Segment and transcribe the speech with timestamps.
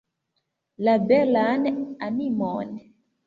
[0.87, 1.69] La belan
[2.09, 2.73] animon.